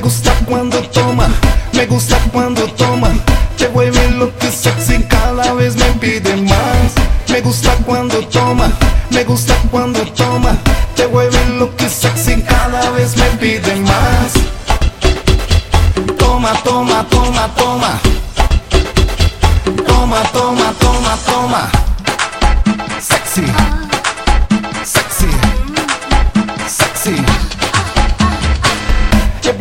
gusta 0.00 0.32
cuando 0.46 0.80
toma, 0.90 1.28
me 1.72 1.86
gusta 1.86 2.18
cuando 2.32 2.66
toma. 2.72 3.08
Te 3.56 3.66
vuelve 3.68 4.10
lo 4.12 4.36
que 4.38 4.50
sexy, 4.50 5.02
cada 5.04 5.54
vez 5.54 5.76
me 5.76 5.86
pide 5.94 6.36
más. 6.36 6.92
Me 7.28 7.40
gusta 7.40 7.74
cuando 7.86 8.20
toma, 8.28 8.70
me 9.10 9.24
gusta 9.24 9.56
cuando 9.70 10.00
toma. 10.12 10.56
Te 10.94 11.06
vuelve 11.06 11.44
lo 11.58 11.74
que 11.76 11.88
sexy, 11.88 12.42
cada 12.42 12.90
vez 12.90 13.16
me 13.16 13.26
pide 13.40 13.74
más. 13.76 14.32
Toma, 16.18 16.52
toma, 16.62 17.06
toma, 17.08 17.48
toma. 17.56 17.98
Toma, 19.86 20.22
toma, 20.32 20.74
toma, 20.78 21.18
toma. 21.26 21.70
Sexy. 23.00 23.87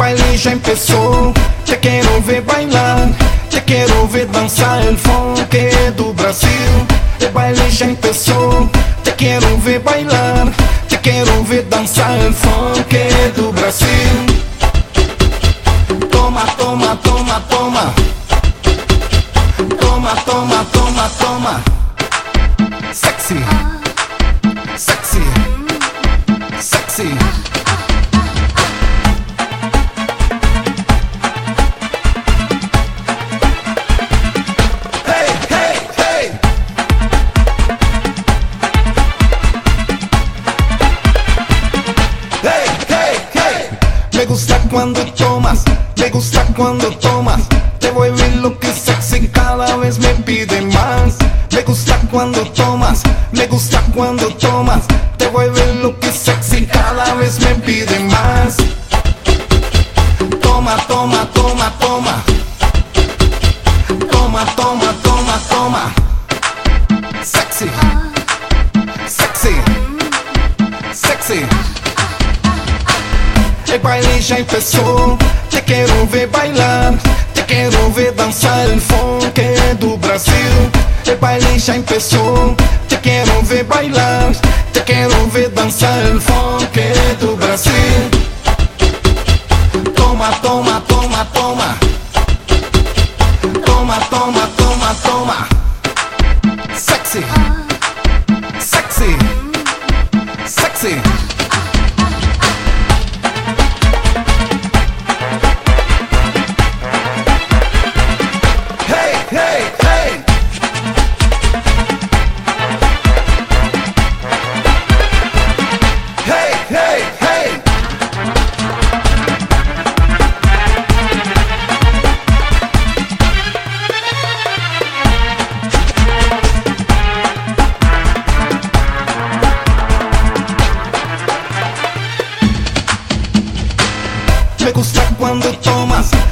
Baile 0.07 0.37
ya 0.37 0.51
empezó, 0.51 1.33
te 1.65 1.77
quiero 1.79 2.21
ver 2.21 2.41
bailar, 2.41 3.09
te 3.49 3.61
quiero 3.63 4.07
ver 4.07 4.31
dançar 4.31 4.81
el 4.83 4.97
funk 4.97 5.53
do 5.97 6.13
Brasil. 6.13 6.71
El 7.19 7.29
baile 7.33 7.69
já 7.69 7.85
empezó, 7.85 8.69
te 9.03 9.11
quiero 9.15 9.57
ver 9.65 9.81
bailar, 9.81 10.53
te 10.87 10.97
quiero 11.01 11.43
ver 11.43 11.67
dançar 11.67 12.17
el 12.19 12.33
funk 12.33 12.93
do 13.35 13.51
Brasil. 13.51 14.15
Toma, 16.09 16.45
toma, 16.57 16.95
toma, 17.03 17.43
toma. 17.49 17.93
Toma, 19.81 20.15
toma, 20.25 20.65
toma, 20.71 21.09
toma. 21.19 21.63
Sexy. 22.93 23.39
Sexy. 24.77 25.23
Sexy. 26.61 27.26
Cuando 44.77 45.03
tomas, 45.13 45.63
me 45.95 46.07
gusta 46.11 46.45
cuando 46.55 46.91
tomas. 46.99 47.41
Te 47.79 47.89
vuelve 47.89 48.29
lo 48.35 48.59
que 48.59 48.71
sexy, 48.71 49.27
cada 49.27 49.75
vez 49.77 49.97
me 49.97 50.09
pide 50.23 50.61
más. 50.61 51.15
Me 51.51 51.63
gusta 51.63 51.99
cuando 52.11 52.43
tomas, 52.51 53.01
me 53.31 53.47
gusta 53.47 53.81
cuando 53.95 54.27
tomas. 54.35 54.83
Te 55.17 55.29
vuelve 55.29 55.73
lo 55.81 55.99
que 55.99 56.11
sexy, 56.11 56.67
cada 56.67 57.15
vez 57.15 57.39
me 57.39 57.55
pide 57.55 57.97
más. 58.01 58.57
Toma, 60.43 60.77
toma, 60.87 61.27
toma, 61.33 61.73
toma. 61.79 62.23
Toma, 64.11 64.45
toma, 64.55 64.93
toma, 65.01 65.39
toma. 65.49 65.93
Sexy. 67.23 67.65
Sexy. 69.07 69.55
Sexy. 70.93 71.86
Vai 73.77 74.01
bailar 74.01 74.19
já 74.19 74.39
em 74.39 74.43
Te 75.49 75.61
quero 75.61 76.05
ver 76.07 76.27
bailar. 76.27 76.95
Te 77.33 77.43
quero 77.43 77.91
ver 77.91 78.11
dançar 78.13 78.67
o 78.69 78.81
funk 78.81 79.41
do 79.79 79.95
Brasil. 79.97 80.33
Te 81.03 81.15
bailar 81.15 81.59
já 81.59 81.75
em 81.75 81.83
Te 82.87 82.97
quero 82.97 83.43
ver 83.43 83.63
bailar. 83.65 84.31
Te 84.73 84.81
quero 84.81 85.27
ver 85.27 85.49
dançar 85.49 86.15
o 86.15 86.19
funk 86.19 86.79
do 87.19 87.35
Brasil. 87.35 87.71
Toma, 89.95 90.31
toma, 90.41 90.81
toma, 90.87 91.25
toma. 91.25 91.96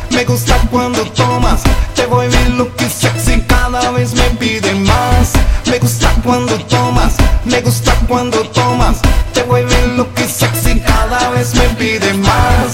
Me 0.09 0.25
gusta 0.25 0.57
cuando 0.71 1.03
tomas. 1.11 1.61
Te 1.93 2.05
voy 2.07 2.25
a 2.33 2.49
lo 2.49 2.75
que 2.75 2.89
sexy, 2.89 3.41
cada 3.41 3.91
vez 3.91 4.13
me 4.13 4.23
pide 4.39 4.73
más. 4.73 5.33
Me 5.67 5.77
gusta 5.77 6.11
cuando 6.23 6.57
tomas, 6.65 7.15
me 7.43 7.61
gusta 7.61 7.93
cuando 8.07 8.39
tomas. 8.49 8.97
Te 9.33 9.43
voy 9.43 9.61
a 9.61 9.87
lo 9.97 10.11
que 10.15 10.27
sexy, 10.27 10.79
cada 10.79 11.29
vez 11.29 11.53
me 11.53 11.67
pide 11.75 12.13
más. 12.13 12.71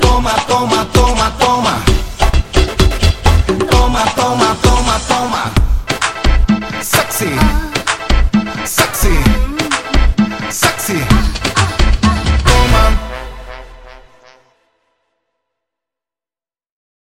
Toma, 0.00 0.34
toma, 0.48 0.88
toma, 0.92 1.32
toma. 1.38 1.82
Toma, 3.70 4.04
toma, 4.16 4.56
toma. 4.62 4.69